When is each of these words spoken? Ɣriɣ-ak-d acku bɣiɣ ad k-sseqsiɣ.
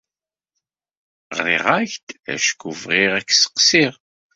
Ɣriɣ-ak-d 1.37 2.07
acku 2.33 2.69
bɣiɣ 2.81 3.11
ad 3.17 3.25
k-sseqsiɣ. 3.27 3.93